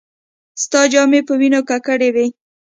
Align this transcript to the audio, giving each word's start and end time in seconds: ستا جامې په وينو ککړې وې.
ستا 0.63 0.81
جامې 0.91 1.21
په 1.27 1.33
وينو 1.39 1.61
ککړې 1.69 2.09
وې. 2.15 2.27